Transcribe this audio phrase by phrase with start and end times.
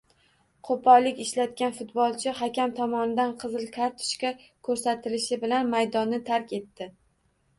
[0.67, 4.31] Qo‘pollik ishlatgan futbolchi hakam tomonidan qizil kartochka
[4.69, 6.89] ko‘rsatilishi bilan maydonni tark etdi.